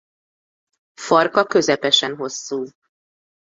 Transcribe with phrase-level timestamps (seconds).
[0.99, 2.65] Farka közepesen hosszú.